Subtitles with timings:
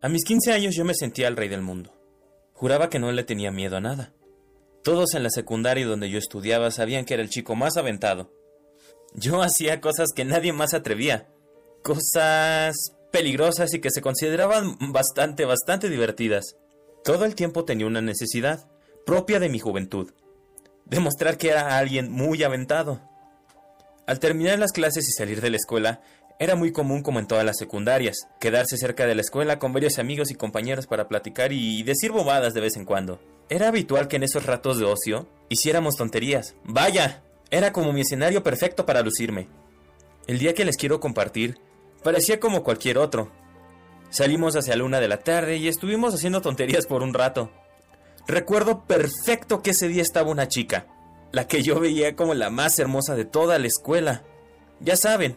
[0.00, 1.92] A mis 15 años yo me sentía el rey del mundo.
[2.52, 4.12] Juraba que no le tenía miedo a nada.
[4.84, 8.32] Todos en la secundaria donde yo estudiaba sabían que era el chico más aventado.
[9.14, 11.26] Yo hacía cosas que nadie más atrevía.
[11.82, 12.76] Cosas
[13.10, 16.54] peligrosas y que se consideraban bastante, bastante divertidas.
[17.02, 18.70] Todo el tiempo tenía una necesidad,
[19.04, 20.12] propia de mi juventud.
[20.84, 23.00] Demostrar que era alguien muy aventado.
[24.06, 26.00] Al terminar las clases y salir de la escuela,
[26.38, 29.98] era muy común como en todas las secundarias, quedarse cerca de la escuela con varios
[29.98, 33.20] amigos y compañeros para platicar y decir bobadas de vez en cuando.
[33.48, 36.54] Era habitual que en esos ratos de ocio hiciéramos tonterías.
[36.64, 39.48] Vaya, era como mi escenario perfecto para lucirme.
[40.28, 41.58] El día que les quiero compartir
[42.04, 43.32] parecía como cualquier otro.
[44.10, 47.50] Salimos hacia la una de la tarde y estuvimos haciendo tonterías por un rato.
[48.28, 50.86] Recuerdo perfecto que ese día estaba una chica,
[51.32, 54.22] la que yo veía como la más hermosa de toda la escuela.
[54.80, 55.36] Ya saben,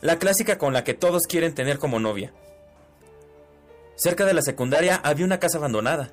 [0.00, 2.32] la clásica con la que todos quieren tener como novia.
[3.96, 6.12] Cerca de la secundaria había una casa abandonada.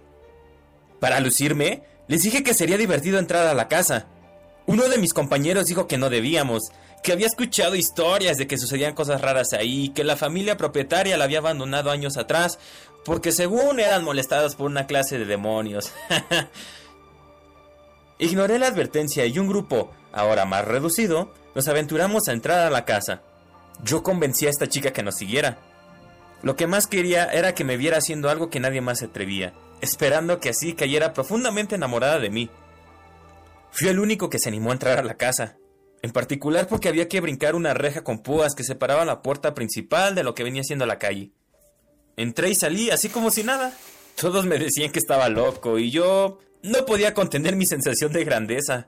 [0.99, 4.07] Para lucirme, les dije que sería divertido entrar a la casa.
[4.65, 6.71] Uno de mis compañeros dijo que no debíamos,
[7.03, 11.23] que había escuchado historias de que sucedían cosas raras ahí, que la familia propietaria la
[11.23, 12.59] había abandonado años atrás,
[13.05, 15.93] porque según eran molestados por una clase de demonios.
[18.19, 22.83] Ignoré la advertencia y un grupo, ahora más reducido, nos aventuramos a entrar a la
[22.83, 23.21] casa.
[23.83, 25.57] Yo convencí a esta chica que nos siguiera.
[26.43, 29.53] Lo que más quería era que me viera haciendo algo que nadie más se atrevía,
[29.81, 32.49] esperando que así cayera profundamente enamorada de mí.
[33.71, 35.57] Fui el único que se animó a entrar a la casa,
[36.01, 40.15] en particular porque había que brincar una reja con púas que separaba la puerta principal
[40.15, 41.31] de lo que venía siendo la calle.
[42.15, 43.73] Entré y salí así como si nada.
[44.15, 48.87] Todos me decían que estaba loco y yo no podía contener mi sensación de grandeza.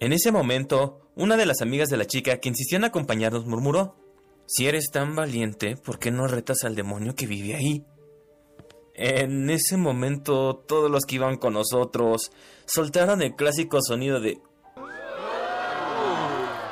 [0.00, 3.96] En ese momento, una de las amigas de la chica que insistió en acompañarnos murmuró,
[4.46, 7.82] Si eres tan valiente, ¿por qué no retas al demonio que vive ahí?
[8.94, 12.30] En ese momento, todos los que iban con nosotros
[12.66, 14.38] soltaron el clásico sonido de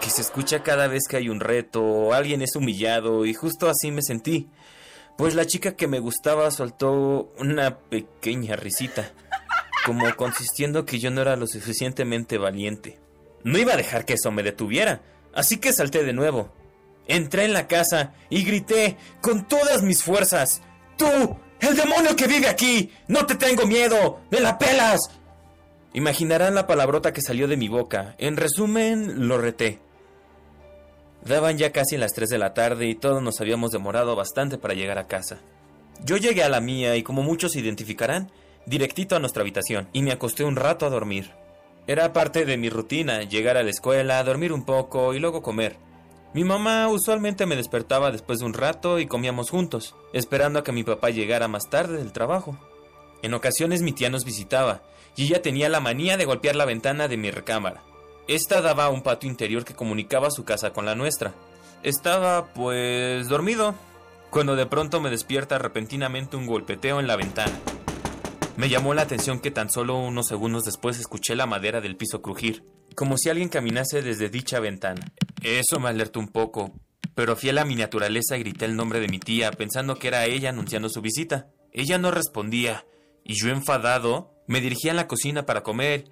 [0.00, 3.91] que se escucha cada vez que hay un reto alguien es humillado y justo así
[3.91, 4.48] me sentí.
[5.16, 9.12] Pues la chica que me gustaba soltó una pequeña risita,
[9.86, 12.98] como consistiendo que yo no era lo suficientemente valiente.
[13.44, 16.53] No iba a dejar que eso me detuviera, así que salté de nuevo.
[17.06, 20.62] Entré en la casa y grité con todas mis fuerzas.
[20.97, 21.36] ¡Tú!
[21.60, 22.92] ¡El demonio que vive aquí!
[23.08, 24.20] ¡No te tengo miedo!
[24.31, 25.10] ¡Me la pelas!
[25.94, 28.14] Imaginarán la palabrota que salió de mi boca.
[28.19, 29.81] En resumen, lo reté.
[31.25, 34.75] Daban ya casi las 3 de la tarde y todos nos habíamos demorado bastante para
[34.75, 35.38] llegar a casa.
[36.04, 38.32] Yo llegué a la mía y como muchos identificarán,
[38.66, 41.31] directito a nuestra habitación y me acosté un rato a dormir.
[41.87, 45.76] Era parte de mi rutina, llegar a la escuela, dormir un poco y luego comer.
[46.32, 50.72] Mi mamá usualmente me despertaba después de un rato y comíamos juntos, esperando a que
[50.72, 52.56] mi papá llegara más tarde del trabajo.
[53.22, 54.82] En ocasiones mi tía nos visitaba,
[55.16, 57.82] y ella tenía la manía de golpear la ventana de mi recámara.
[58.28, 61.34] Esta daba a un patio interior que comunicaba su casa con la nuestra.
[61.82, 63.75] Estaba, pues, dormido,
[64.31, 67.53] cuando de pronto me despierta repentinamente un golpeteo en la ventana.
[68.62, 72.22] Me llamó la atención que tan solo unos segundos después escuché la madera del piso
[72.22, 72.62] crujir,
[72.94, 75.04] como si alguien caminase desde dicha ventana.
[75.42, 76.70] Eso me alertó un poco,
[77.16, 80.50] pero fiel a mi naturaleza grité el nombre de mi tía, pensando que era ella
[80.50, 81.48] anunciando su visita.
[81.72, 82.86] Ella no respondía,
[83.24, 86.04] y yo enfadado me dirigí a la cocina para comer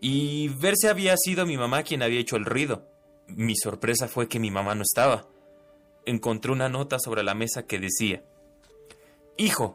[0.00, 2.88] y ver si había sido mi mamá quien había hecho el ruido.
[3.26, 5.26] Mi sorpresa fue que mi mamá no estaba.
[6.04, 8.22] Encontré una nota sobre la mesa que decía,
[9.36, 9.74] Hijo,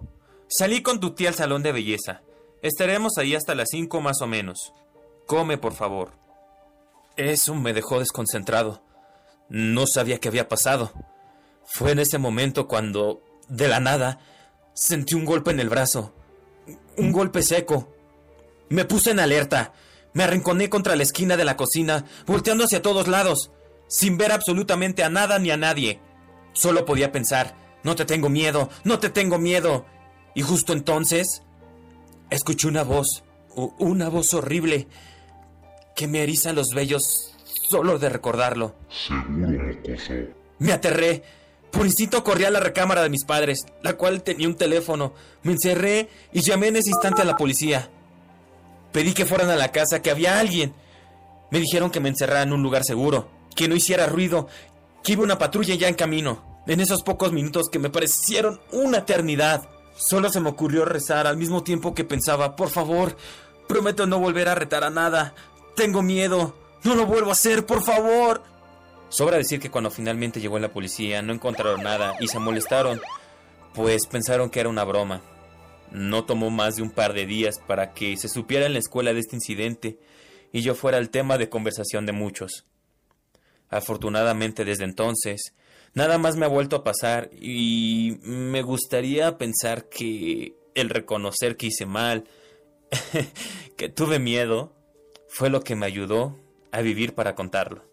[0.54, 2.24] Salí con tu tía al salón de belleza.
[2.62, 4.74] Estaremos ahí hasta las cinco más o menos.
[5.26, 6.12] Come, por favor.
[7.16, 8.84] Eso me dejó desconcentrado.
[9.48, 10.92] No sabía qué había pasado.
[11.64, 14.20] Fue en ese momento cuando, de la nada,
[14.74, 16.14] sentí un golpe en el brazo.
[16.98, 17.88] Un golpe seco.
[18.68, 19.72] Me puse en alerta.
[20.12, 23.52] Me arrinconé contra la esquina de la cocina, volteando hacia todos lados,
[23.88, 26.02] sin ver absolutamente a nada ni a nadie.
[26.52, 29.86] Solo podía pensar, no te tengo miedo, no te tengo miedo.
[30.34, 31.44] Y justo entonces
[32.30, 33.24] escuché una voz,
[33.80, 34.88] una voz horrible,
[35.96, 37.36] que me eriza los vellos
[37.70, 38.76] solo de recordarlo.
[38.90, 39.76] Seguro,
[40.60, 41.24] Me aterré.
[41.72, 45.14] Por instinto corrí a la recámara de mis padres, la cual tenía un teléfono.
[45.44, 47.90] Me encerré y llamé en ese instante a la policía.
[48.92, 50.74] Pedí que fueran a la casa, que había alguien.
[51.50, 54.48] Me dijeron que me encerrara en un lugar seguro, que no hiciera ruido,
[55.02, 56.44] que iba una patrulla ya en camino.
[56.68, 59.70] En esos pocos minutos que me parecieron una eternidad.
[59.96, 63.16] Solo se me ocurrió rezar al mismo tiempo que pensaba, por favor,
[63.68, 65.36] prometo no volver a retar a nada.
[65.76, 66.56] Tengo miedo.
[66.84, 68.42] No lo vuelvo a hacer, por favor.
[69.10, 73.02] Sobra decir que cuando finalmente llegó la policía no encontraron nada y se molestaron
[73.74, 75.22] pues pensaron que era una broma.
[75.92, 79.14] No tomó más de un par de días para que se supiera en la escuela
[79.14, 80.00] de este incidente
[80.52, 82.66] y yo fuera el tema de conversación de muchos.
[83.70, 85.54] Afortunadamente desde entonces,
[85.94, 91.68] nada más me ha vuelto a pasar y me gustaría pensar que el reconocer que
[91.68, 92.26] hice mal,
[93.78, 94.74] que tuve miedo,
[95.28, 96.38] fue lo que me ayudó
[96.72, 97.91] a vivir para contarlo.